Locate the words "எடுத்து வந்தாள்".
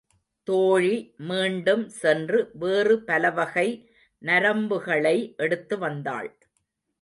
5.37-6.31